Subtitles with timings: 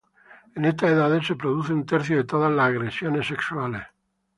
[0.55, 3.85] En estas edades se produce un tercio de todas las agresiones sexuales.